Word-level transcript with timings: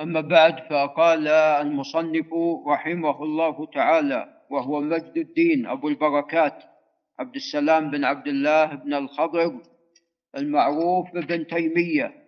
أما 0.00 0.20
بعد 0.20 0.58
فقال 0.70 1.28
المصنف 1.28 2.26
رحمه 2.66 3.22
الله 3.22 3.66
تعالى 3.66 4.42
وهو 4.50 4.80
مجد 4.80 5.16
الدين 5.16 5.66
أبو 5.66 5.88
البركات 5.88 6.64
عبد 7.18 7.34
السلام 7.34 7.90
بن 7.90 8.04
عبد 8.04 8.28
الله 8.28 8.64
بن 8.64 8.94
الخضر 8.94 9.60
المعروف 10.36 11.12
بن 11.12 11.46
تيمية. 11.46 12.26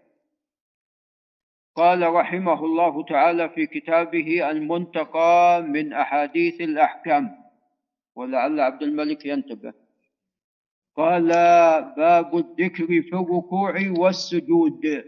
قال 1.76 2.12
رحمه 2.12 2.64
الله 2.64 3.04
تعالى 3.04 3.48
في 3.48 3.66
كتابه 3.66 4.50
المنتقى 4.50 5.62
من 5.62 5.92
أحاديث 5.92 6.60
الأحكام. 6.60 7.38
ولعل 8.16 8.60
عبد 8.60 8.82
الملك 8.82 9.26
ينتبه. 9.26 9.72
قال 10.96 11.28
باب 11.96 12.36
الذكر 12.36 12.86
في 12.86 13.12
الركوع 13.12 13.74
والسجود. 13.98 15.04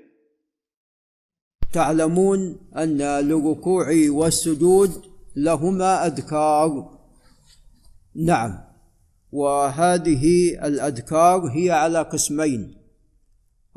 تعلمون 1.73 2.57
أن 2.77 2.99
للركوع 2.99 3.87
والسجود 4.09 4.91
لهما 5.37 6.07
أذكار. 6.07 6.91
نعم. 8.15 8.59
وهذه 9.33 10.55
الأذكار 10.67 11.47
هي 11.47 11.71
على 11.71 12.03
قسمين. 12.03 12.75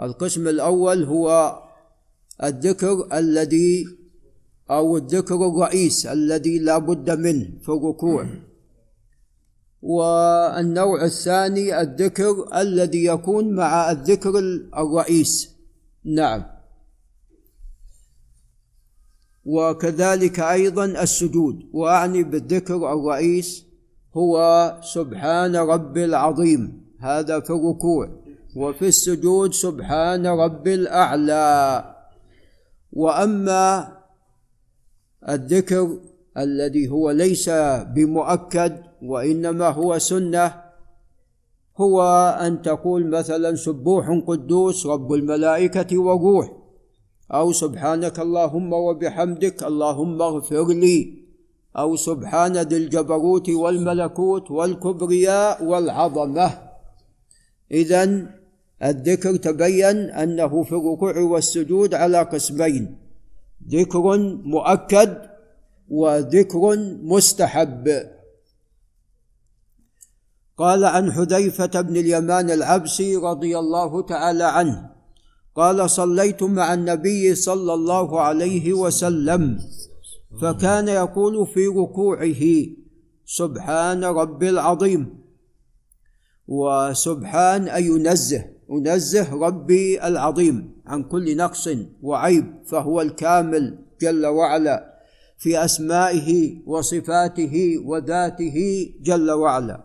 القسم 0.01 0.47
الأول 0.47 1.03
هو 1.03 1.59
الذكر 2.43 3.07
الذي 3.13 3.85
أو 4.71 4.97
الذكر 4.97 5.35
الرئيس 5.35 6.05
الذي 6.05 6.59
لا 6.59 6.77
بد 6.77 7.11
منه 7.11 7.49
في 7.61 7.69
الركوع. 7.69 8.27
والنوع 9.81 11.05
الثاني 11.05 11.81
الذكر 11.81 12.61
الذي 12.61 13.05
يكون 13.05 13.55
مع 13.55 13.91
الذكر 13.91 14.39
الرئيس. 14.77 15.49
نعم. 16.03 16.52
وكذلك 19.45 20.39
أيضا 20.39 20.85
السجود. 20.85 21.69
وأعني 21.73 22.23
بالذكر 22.23 22.93
الرئيس 22.93 23.65
هو 24.17 24.37
سبحان 24.83 25.55
رب 25.55 25.97
العظيم. 25.97 26.83
هذا 26.99 27.39
في 27.39 27.49
الركوع. 27.49 28.09
وفي 28.55 28.87
السجود 28.87 29.53
سبحان 29.53 30.27
رب 30.27 30.67
الأعلى. 30.67 31.85
وأما 32.93 33.97
الذكر 35.29 35.99
الذي 36.37 36.89
هو 36.89 37.11
ليس 37.11 37.49
بمؤكد 37.95 38.83
وإنما 39.03 39.67
هو 39.69 39.99
سنة 39.99 40.63
هو 41.77 42.01
أن 42.41 42.61
تقول 42.61 43.09
مثلا 43.09 43.55
سبوح 43.55 44.21
قدوس 44.27 44.85
رب 44.85 45.13
الملائكة 45.13 45.97
والروح 45.97 46.62
أو 47.31 47.51
سبحانك 47.51 48.19
اللهم 48.19 48.73
وبحمدك 48.73 49.63
اللهم 49.63 50.21
اغفر 50.21 50.67
لي. 50.67 51.23
أو 51.77 51.95
سبحان 51.95 52.57
ذي 52.57 52.77
الجبروت 52.77 53.49
والملكوت 53.49 54.51
والكبرياء 54.51 55.63
والعظمة. 55.63 56.61
اذا 57.71 58.27
الذكر 58.83 59.35
تبين 59.35 59.97
أنه 60.09 60.63
في 60.63 60.71
الركوع 60.71 61.17
والسجود 61.19 61.93
على 61.93 62.21
قسمين 62.21 62.97
ذكر 63.67 64.17
مؤكد 64.45 65.17
وذكر 65.89 66.77
مستحب. 67.03 68.13
قال 70.57 70.85
عن 70.85 71.11
حذيفة 71.11 71.81
بن 71.81 71.95
اليمان 71.97 72.51
العبسي 72.51 73.15
رضي 73.15 73.59
الله 73.59 74.01
تعالى 74.01 74.43
عنه 74.43 74.89
قال 75.55 75.89
صليت 75.89 76.43
مع 76.43 76.73
النبي 76.73 77.35
صلى 77.35 77.73
الله 77.73 78.21
عليه 78.21 78.73
وسلم 78.73 79.59
فكان 80.41 80.87
يقول 80.87 81.47
في 81.47 81.67
ركوعه 81.67 82.43
سبحان 83.25 84.03
ربي 84.03 84.49
العظيم. 84.49 85.23
وسبحان 86.47 87.67
أي 87.67 87.85
ينزه 87.85 88.45
انزه 88.71 89.33
ربي 89.33 90.07
العظيم 90.07 90.81
عن 90.85 91.03
كل 91.03 91.37
نقص 91.37 91.69
وعيب 92.01 92.45
فهو 92.65 93.01
الكامل 93.01 93.77
جل 94.01 94.25
وعلا 94.25 94.93
في 95.37 95.65
أسمائه 95.65 96.57
وصفاته 96.65 97.77
وذاته 97.85 98.89
جل 99.01 99.31
وعلا. 99.31 99.83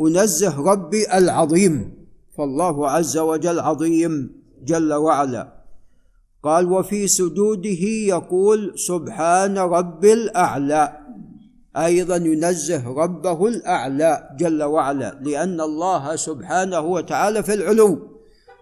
انزه 0.00 0.60
ربي 0.60 1.18
العظيم 1.18 1.94
فالله 2.38 2.90
عز 2.90 3.18
وجل 3.18 3.60
عظيم. 3.60 4.38
جل 4.64 4.92
وعلا. 4.92 5.58
قال 6.42 6.72
وفي 6.72 7.08
سجوده 7.08 7.82
يقول 8.08 8.78
سبحان 8.78 9.58
رب 9.58 10.04
الأعلى 10.04 10.98
أيضا 11.76 12.16
ينزه 12.16 12.88
ربه 12.88 13.46
الأعلى 13.48 14.36
جل 14.38 14.62
وعلا 14.62 15.18
لأن 15.22 15.60
الله 15.60 16.16
سبحانه 16.16 16.80
وتعالى 16.80 17.42
في 17.42 17.54
العلو. 17.54 17.98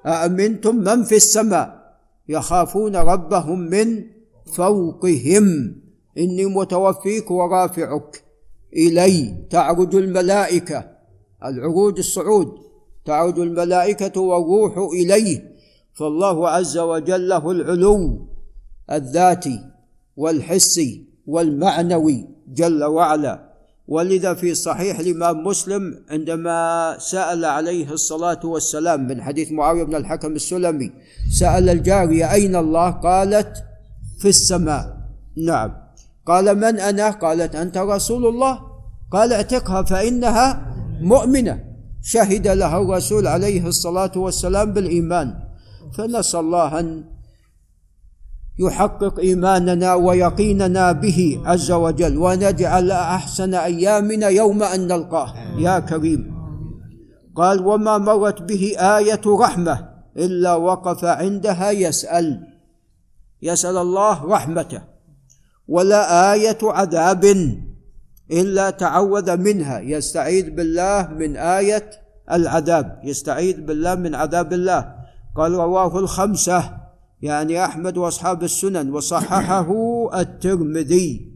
أأمنتم 0.06 0.76
من 0.76 1.04
في 1.04 1.16
السماء؟ 1.16 1.96
يخافون 2.28 2.96
ربهم 2.96 3.58
من 3.58 4.04
فوقهم. 4.56 5.76
إني 6.18 6.46
متوفيك 6.46 7.30
ورافعك. 7.30 8.22
إلي 8.76 9.46
تعرج 9.50 9.94
الملائكة. 9.94 10.90
العروج 11.44 11.98
الصعود. 11.98 12.58
تعرج 13.04 13.38
الملائكة 13.38 14.20
والروح 14.20 14.78
إليه. 14.92 15.55
فالله 15.98 16.48
عز 16.48 16.78
وجل 16.78 17.28
له 17.28 17.50
العلو 17.50 18.28
الذاتي 18.92 19.60
والحسي 20.16 21.04
والمعنوي 21.26 22.28
جل 22.48 22.84
وعلا. 22.84 23.46
ولذا 23.88 24.34
في 24.34 24.54
صحيح 24.54 24.98
الإمام 24.98 25.44
مسلم 25.46 26.04
عندما 26.10 26.96
سأل 26.98 27.44
عليه 27.44 27.92
الصلاة 27.92 28.40
والسلام 28.44 29.06
من 29.06 29.22
حديث 29.22 29.52
معاوية 29.52 29.84
بن 29.84 29.94
الحكم 29.94 30.32
السلمي 30.32 30.92
سأل 31.30 31.68
الجاريه 31.68 32.32
أين 32.32 32.56
الله؟ 32.56 32.90
قالت 32.90 33.64
في 34.18 34.28
السماء. 34.28 34.96
نعم. 35.36 35.72
قال 36.26 36.54
من 36.58 36.80
أنا؟ 36.80 37.10
قالت 37.10 37.54
أنت 37.54 37.78
رسول 37.78 38.26
الله. 38.26 38.60
قال 39.10 39.32
اعتقها 39.32 39.82
فإنها 39.82 40.74
مؤمنة. 41.00 41.64
شهد 42.02 42.48
لها 42.48 42.82
الرسول 42.82 43.26
عليه 43.26 43.66
الصلاة 43.66 44.12
والسلام 44.16 44.72
بالإيمان. 44.72 45.45
فنسأل 45.92 46.40
الله 46.40 46.80
أن 46.80 47.04
يحقق 48.58 49.18
إيماننا 49.18 49.94
ويقيننا 49.94 50.92
به 50.92 51.42
عز 51.44 51.72
وجل 51.72 52.16
ونجعل 52.18 52.90
أحسن 52.90 53.54
أيامنا 53.54 54.28
يوم 54.28 54.62
أن 54.62 54.86
نلقاه. 54.86 55.34
يا 55.58 55.78
كريم. 55.78 56.36
قال 57.36 57.66
وما 57.66 57.98
مرت 57.98 58.42
به 58.42 58.72
آية 58.78 59.20
رحمة 59.26 59.88
إلا 60.16 60.54
وقف 60.54 61.04
عندها 61.04 61.70
يسأل 61.70 62.46
يسأل 63.42 63.76
الله 63.76 64.24
رحمته 64.24 64.82
ولا 65.68 66.32
آية 66.32 66.58
عذاب 66.62 67.24
إلا 68.30 68.70
تعوذ 68.70 69.36
منها. 69.36 69.80
يستعيذ 69.80 70.50
بالله 70.50 71.08
من 71.12 71.36
آية 71.36 71.90
العذاب 72.32 73.00
يستعيذ 73.04 73.60
بالله 73.60 73.94
من 73.94 74.14
عذاب 74.14 74.52
الله. 74.52 74.95
قال 75.36 75.52
رواه 75.52 75.98
الخمسة 75.98 76.76
يعني 77.22 77.64
أحمد 77.64 77.96
وأصحاب 77.96 78.44
السنن 78.44 78.90
وصححه 78.92 79.70
الترمذي. 80.20 81.32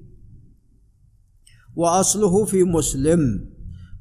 وأصله 1.76 2.44
في 2.44 2.64
مسلم. 2.64 3.50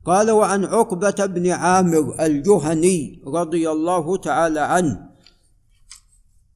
قال 0.05 0.31
وعن 0.31 0.65
عقبة 0.65 1.25
بن 1.25 1.49
عامر 1.49 2.15
الجهني 2.19 3.21
رضي 3.27 3.69
الله 3.69 4.17
تعالى 4.17 4.59
عنه 4.59 5.09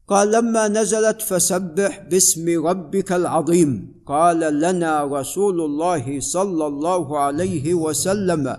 قال 0.08 0.32
لما 0.32 0.68
نزلت 0.68 1.22
فسبح 1.22 2.00
باسم 2.00 2.68
ربك 2.68 3.12
العظيم 3.12 3.94
قال 4.06 4.60
لنا 4.60 5.04
رسول 5.04 5.62
الله 5.62 6.20
صلى 6.20 6.68
الله 6.68 7.20
عليه 7.20 7.74
وسلم 7.74 8.58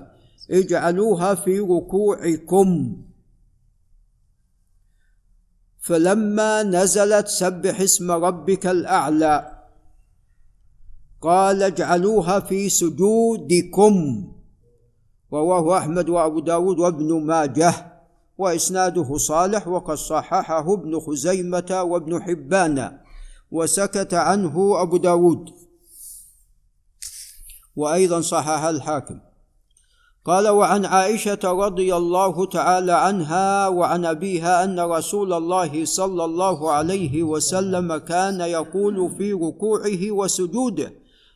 اجعلوها 0.50 1.34
في 1.34 1.60
ركوعكم. 1.60 2.96
فلما 5.84 6.62
نزلت 6.62 7.28
سبح 7.28 7.80
اسم 7.80 8.10
ربك 8.10 8.66
الأعلى 8.66 9.64
قال 11.20 11.62
اجعلوها 11.62 12.40
في 12.40 12.68
سجودكم. 12.68 13.94
رواه 15.32 15.78
أحمد 15.78 16.08
وأبو 16.08 16.40
داود 16.40 16.78
وابن 16.78 17.26
ماجه 17.26 17.92
وإسناده 18.38 19.16
صالح 19.16 19.68
وقد 19.68 19.94
صححه 19.94 20.74
ابن 20.74 21.00
خزيمة 21.00 21.82
وابن 21.82 22.22
حبان 22.22 22.98
وسكت 23.50 24.14
عنه 24.14 24.82
أبو 24.82 24.96
داود. 24.96 25.50
وأيضا 27.76 28.20
صحح 28.20 28.62
الحاكم. 28.62 29.20
قال 30.24 30.48
وعن 30.48 30.84
عائشة 30.84 31.38
رضي 31.44 31.96
الله 31.96 32.46
تعالى 32.46 32.92
عنها 32.92 33.68
وعن 33.68 34.04
أبيها 34.04 34.64
أن 34.64 34.80
رسول 34.80 35.32
الله 35.32 35.84
صلى 35.84 36.24
الله 36.24 36.70
عليه 36.70 37.22
وسلم 37.22 37.96
كان 37.96 38.40
يقول 38.40 39.10
في 39.10 39.32
ركوعه 39.32 40.10
وسجوده 40.10 40.92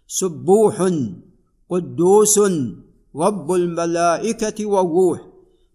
سبوح 0.06 0.90
قدوس 1.70 2.40
رب 3.16 3.52
الملائكة 3.52 4.66
والروح. 4.66 5.20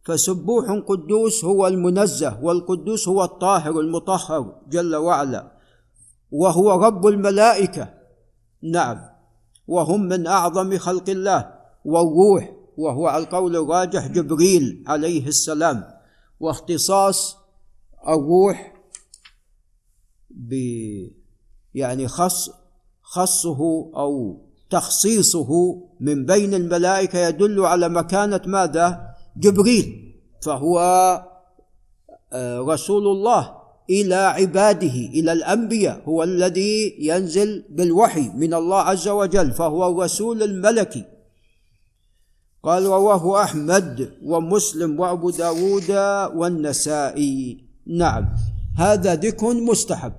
فسبوح 0.03 0.71
قدوس 0.71 1.45
هو 1.45 1.67
المنزه 1.67 2.43
والقدوس 2.43 3.07
هو 3.07 3.23
الطاهر 3.23 3.79
المطهر 3.79 4.55
جل 4.69 4.95
وعلا 4.95 5.51
وهو 6.31 6.85
رب 6.85 7.07
الملائكة. 7.07 7.93
نعم. 8.63 8.99
وهم 9.67 10.01
من 10.01 10.27
أعظم 10.27 10.77
خلق 10.77 11.09
الله 11.09 11.53
والروح. 11.85 12.62
وهو 12.77 13.17
القول 13.17 13.55
الراجح 13.55 14.07
جبريل 14.07 14.83
عليه 14.87 15.27
السلام 15.27 15.83
واختصاص 16.39 17.37
الروح 18.07 18.73
ب 20.29 20.53
يعني 21.73 22.07
خص 22.07 22.49
خصه 23.01 23.59
أو 23.95 24.41
تخصيصه 24.69 25.81
من 25.99 26.25
بين 26.25 26.53
الملائكة 26.53 27.19
يدل 27.19 27.65
على 27.65 27.89
مكانة 27.89 28.41
ماذا؟ 28.45 29.13
جبريل 29.37 30.15
فهو 30.41 30.79
آه، 32.33 32.59
رسول 32.59 33.07
الله 33.07 33.55
إلى 33.89 34.15
عباده 34.15 34.87
إلى 34.87 35.33
الأنبياء 35.33 36.01
هو 36.05 36.23
الذي 36.23 36.95
ينزل 36.99 37.65
بالوحي 37.69 38.29
من 38.35 38.53
الله 38.53 38.77
عز 38.77 39.07
وجل 39.07 39.51
فهو 39.51 39.91
الرسول 39.91 40.43
الملكي 40.43 41.05
قال 42.63 42.85
رواه 42.85 43.43
أحمد 43.43 44.11
ومسلم 44.23 44.99
وأبو 44.99 45.29
داود 45.29 45.89
والنسائي. 46.35 47.57
نعم 47.87 48.29
هذا 48.77 49.15
ذكر 49.15 49.53
مستحب. 49.53 50.13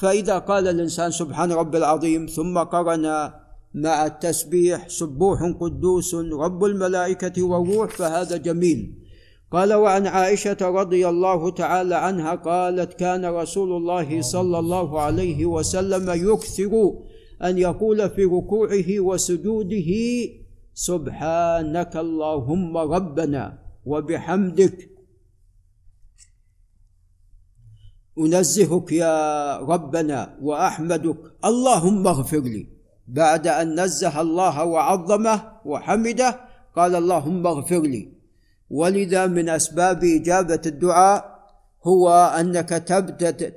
فإذا 0.00 0.38
قال 0.38 0.68
الإنسان 0.68 1.10
سبحان 1.10 1.52
رب 1.52 1.76
العظيم 1.76 2.26
ثم 2.26 2.58
قرن 2.58 3.30
مع 3.74 4.06
التسبيح 4.06 4.88
سبوح 4.88 5.42
قدوس 5.60 6.14
رب 6.14 6.64
الملائكة 6.64 7.42
والروح 7.42 7.90
فهذا 7.90 8.36
جميل. 8.36 8.94
قال 9.50 9.74
وعن 9.74 10.06
عائشة 10.06 10.56
رضي 10.60 11.08
الله 11.08 11.50
تعالى 11.50 11.94
عنها 11.94 12.34
قالت 12.34 12.94
كان 12.94 13.24
رسول 13.24 13.72
الله 13.72 14.22
صلى 14.22 14.58
الله 14.58 15.00
عليه 15.00 15.46
وسلم 15.46 16.32
يكثر 16.32 16.92
أن 17.42 17.58
يقول 17.58 18.10
في 18.10 18.24
ركوعه 18.24 19.00
وسجوده 19.00 19.92
سبحانك 20.74 21.96
اللهم 21.96 22.76
ربنا 22.76 23.58
وبحمدك. 23.86 24.90
أنزهك 28.18 28.92
يا 28.92 29.16
ربنا 29.58 30.38
وأحمدك. 30.42 31.16
اللهم 31.44 32.06
اغفر 32.06 32.40
لي. 32.40 32.66
بعد 33.08 33.46
أن 33.46 33.80
نزه 33.80 34.20
الله 34.20 34.64
وعظمه 34.64 35.52
وحمده 35.64 36.40
قال 36.76 36.94
اللهم 36.96 37.46
اغفر 37.46 37.80
لي. 37.80 38.12
ولذا 38.70 39.26
من 39.26 39.48
أسباب 39.48 40.04
إجابة 40.04 40.60
الدعاء 40.66 41.32
هو 41.86 42.10
أنك 42.40 42.68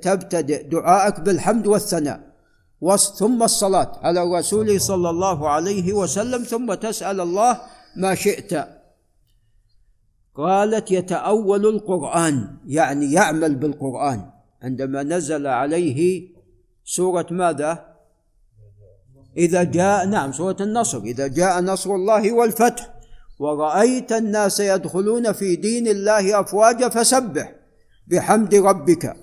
تبتدئ 0.02 0.68
دعاءك 0.68 1.20
بالحمد 1.20 1.66
والثناء. 1.66 2.25
ثم 3.18 3.42
الصلاة 3.42 3.92
على 4.02 4.22
الرسول 4.22 4.80
صلى 4.80 5.10
الله 5.10 5.48
عليه 5.48 5.92
وسلم 5.92 6.42
ثم 6.42 6.74
تسأل 6.74 7.20
الله 7.20 7.60
ما 7.96 8.14
شئت. 8.14 8.68
قالت 10.34 10.90
يتأول 10.90 11.66
القرآن 11.66 12.56
يعني 12.66 13.12
يعمل 13.12 13.54
بالقرآن. 13.54 14.30
عندما 14.62 15.02
نزل 15.02 15.46
عليه 15.46 16.28
سورة 16.84 17.26
ماذا؟ 17.30 17.96
إذا 19.36 19.62
جاء 19.62 20.06
نعم 20.06 20.32
سورة 20.32 20.56
النصر. 20.60 20.98
إذا 20.98 21.26
جاء 21.26 21.60
نصر 21.60 21.94
الله 21.94 22.32
والفتح 22.32 22.94
ورأيت 23.38 24.12
الناس 24.12 24.60
يدخلون 24.60 25.32
في 25.32 25.56
دين 25.56 25.88
الله 25.88 26.40
أفواجا 26.40 26.88
فسبح 26.88 27.54
بحمد 28.06 28.54
ربك 28.54 29.16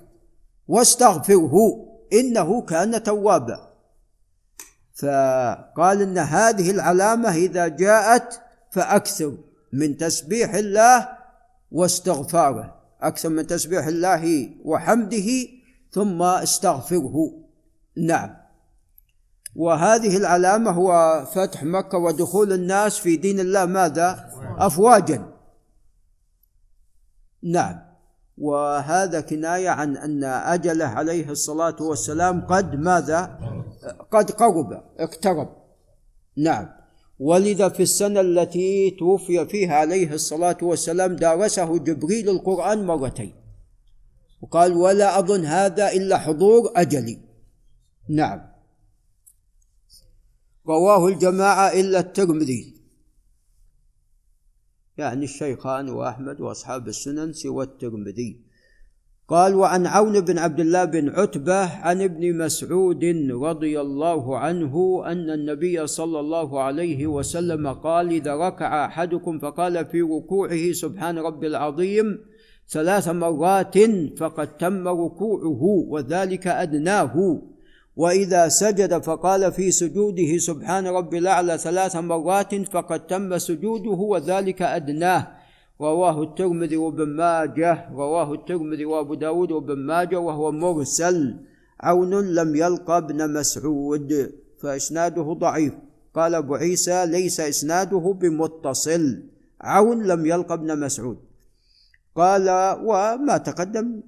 واستغفره. 0.68 1.54
إنه 2.14 2.62
كان 2.62 3.04
توابا 3.04 3.74
فقال 4.94 6.02
إن 6.02 6.18
هذه 6.18 6.72
العلامة 6.72 7.36
إذا 7.36 7.68
جاءت 7.68 8.42
فأكثر 8.72 9.38
من 9.74 9.98
تسبيح 9.98 10.54
الله 10.54 11.10
واستغفاره 11.72 12.84
أكثر 13.02 13.30
من 13.30 13.48
تسبيح 13.48 13.86
الله 13.88 14.50
وحمده 14.66 15.48
ثم 15.92 16.22
استغفره. 16.22 17.16
نعم. 17.98 18.36
وهذه 19.56 20.18
العلامة 20.18 20.72
هو 20.72 21.24
فتح 21.26 21.64
مكة 21.64 21.98
ودخول 21.98 22.54
الناس 22.54 23.00
في 23.00 23.16
دين 23.16 23.40
الله 23.40 23.66
ماذا؟ 23.66 24.30
افواجا. 24.58 25.34
نعم. 27.44 27.93
وهذا 28.38 29.22
كناية 29.22 29.70
عن 29.70 29.98
أن 29.98 30.24
اجله 30.24 30.86
عليه 30.86 31.30
الصلاة 31.30 31.76
والسلام 31.82 32.42
قد 32.42 32.76
ماذا؟ 32.76 33.40
قد 34.12 34.32
قرب 34.32 34.84
اقترب. 35.00 35.50
نعم. 36.38 36.70
ولذا 37.20 37.70
في 37.70 37.84
السنة 37.84 38.22
التي 38.22 38.96
توفي 39.00 39.46
فيها 39.46 39.76
عليه 39.76 40.14
الصلاة 40.14 40.58
والسلام 40.62 41.16
دارسه 41.16 41.78
جبريل 41.78 42.30
القرآن 42.30 42.86
مرتين. 42.86 43.34
وقال 44.42 44.74
ولا 44.74 45.20
أظن 45.20 45.46
هذا 45.46 45.92
إلا 45.92 46.18
حضور 46.18 46.72
أجلي. 46.76 47.20
نعم. 48.10 48.42
رواه 50.68 51.08
الجماعة 51.08 51.68
إلا 51.68 52.00
الترمذي. 52.00 52.83
يعني 54.98 55.24
الشيخان 55.24 55.90
وأحمد 55.90 56.42
وأصحاب 56.42 56.88
السنن 56.88 57.34
سوى 57.34 57.64
الترمذي. 57.64 58.54
قال 59.28 59.56
وعن 59.56 59.88
عون 59.88 60.20
بن 60.20 60.38
عبد 60.38 60.60
الله 60.60 60.86
بن 60.86 61.10
عتبة 61.10 61.64
عن 61.64 62.02
ابن 62.02 62.38
مسعود 62.38 63.04
رضي 63.32 63.82
الله 63.82 64.38
عنه 64.38 65.04
أن 65.06 65.30
النبي 65.30 65.88
صلى 65.88 66.20
الله 66.20 66.62
عليه 66.62 67.08
وسلم 67.08 67.68
قال 67.68 68.10
إذا 68.10 68.36
ركع 68.36 68.86
أحدكم 68.86 69.40
فقال 69.40 69.86
في 69.86 70.02
ركوعه 70.02 70.72
سبحان 70.72 71.18
ربي 71.18 71.48
العظيم 71.48 72.20
ثلاث 72.68 73.08
مرات 73.08 73.78
فقد 74.18 74.58
تم 74.58 74.88
ركوعه 74.88 75.64
وذلك 75.90 76.48
أدناه. 76.48 77.42
وإذا 77.96 78.48
سجد 78.48 79.04
فقال 79.04 79.52
في 79.52 79.72
سجوده 79.72 80.38
سبحان 80.38 80.88
ربي 80.88 81.18
الأعلى 81.18 81.58
ثلاث 81.58 81.96
مرات 81.96 82.56
فقد 82.56 83.08
تم 83.08 83.38
سجوده 83.38 83.92
وذلك 83.92 84.62
أدناه. 84.62 85.28
رواه 85.82 86.24
الترمذي 86.24 86.78
وابن 86.78 87.10
ماجه 87.10 87.90
رواه 87.92 88.34
الترمذي 88.34 88.86
وأبو 88.86 89.14
داود 89.14 89.52
وابن 89.52 89.78
ماجه 89.78 90.20
وهو 90.20 90.52
مرسل 90.52 91.36
عون 91.82 92.14
لم 92.14 92.56
يلقى 92.56 92.98
ابن 92.98 93.34
مسعود 93.34 94.32
فإسناده 94.62 95.34
ضعيف. 95.34 95.74
قال 96.16 96.36
أبو 96.36 96.56
عيسى 96.56 97.06
ليس 97.06 97.40
إسناده 97.40 98.18
بمتصل 98.22 99.24
عون 99.62 100.04
لم 100.04 100.26
يلقى 100.26 100.54
ابن 100.54 100.80
مسعود. 100.80 101.18
قال 102.16 102.50
وما 102.84 103.38
تقدم 103.38 104.02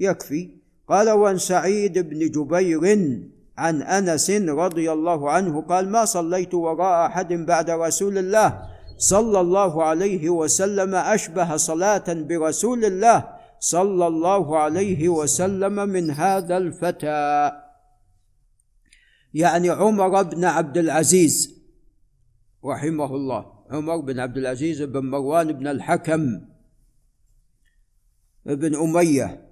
يكفي. 0.00 0.63
قال 0.88 1.10
وعن 1.10 1.38
سعيد 1.38 1.98
بن 1.98 2.30
جبير 2.30 2.80
عن 3.58 3.82
أنس 3.82 4.30
رضي 4.30 4.92
الله 4.92 5.30
عنه 5.30 5.60
قال 5.62 5.88
ما 5.88 6.04
صليت 6.04 6.54
وراء 6.54 7.06
أحد 7.06 7.32
بعد 7.32 7.70
رسول 7.70 8.18
الله 8.18 8.62
صلى 8.98 9.40
الله 9.40 9.84
عليه 9.84 10.30
وسلم 10.30 10.94
أشبه 10.94 11.56
صلاة 11.56 12.04
برسول 12.08 12.84
الله 12.84 13.28
صلى 13.60 14.06
الله 14.06 14.58
عليه 14.58 15.08
وسلم 15.08 15.74
من 15.88 16.10
هذا 16.10 16.56
الفتى. 16.56 17.52
يعني 19.34 19.70
عمر 19.70 20.22
بن 20.22 20.44
عبد 20.44 20.78
العزيز 20.78 21.54
رحمه 22.64 23.16
الله 23.16 23.46
عمر 23.70 23.96
بن 23.96 24.20
عبد 24.20 24.36
العزيز 24.36 24.82
بن 24.82 25.10
مروان 25.10 25.52
بن 25.52 25.66
الحكم 25.66 26.40
بن 28.46 28.74
أمية 28.74 29.43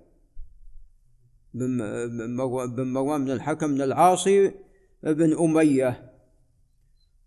بن 1.55 2.93
مروان 2.93 3.25
بن 3.25 3.31
الحكم 3.31 3.75
بن 3.75 3.83
العاصي 3.83 4.53
بن 5.03 5.39
أمية. 5.39 6.13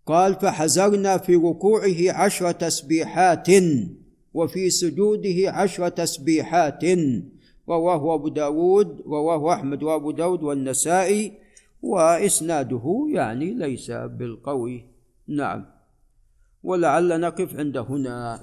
قال 0.06 0.34
فحزرنا 0.34 1.18
في 1.18 1.34
ركوعه 1.36 2.12
عشر 2.12 2.52
تسبيحات 2.52 3.48
وفي 4.34 4.70
سجوده 4.70 5.50
عشر 5.50 5.88
تسبيحات 5.88 6.84
رواه 7.68 8.14
أبو 8.14 8.28
داود 8.28 9.00
رواه 9.06 9.54
أحمد 9.54 9.82
وأبو 9.82 10.10
داود 10.10 10.42
والنسائي 10.42 11.32
وإسناده 11.82 13.06
يعني 13.14 13.54
ليس 13.54 13.90
بالقوي. 13.90 14.84
نعم. 15.28 15.66
ولعل 16.62 17.20
نقف 17.20 17.56
عند 17.56 17.76
هنا. 17.76 18.40